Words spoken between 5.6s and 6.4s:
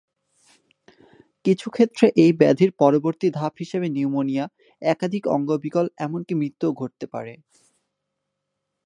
বিকল এমনকি